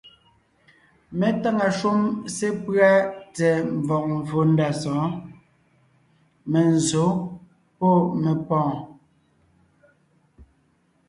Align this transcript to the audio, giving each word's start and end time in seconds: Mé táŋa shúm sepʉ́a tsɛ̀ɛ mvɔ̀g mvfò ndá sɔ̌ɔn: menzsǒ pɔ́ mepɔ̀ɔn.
Mé 1.17 1.27
táŋa 1.41 1.67
shúm 1.77 1.99
sepʉ́a 2.35 2.89
tsɛ̀ɛ 3.35 3.51
mvɔ̀g 3.77 4.05
mvfò 4.17 4.39
ndá 4.51 4.67
sɔ̌ɔn: 4.81 5.11
menzsǒ 6.51 7.03
pɔ́ 7.77 7.93
mepɔ̀ɔn. 8.21 8.75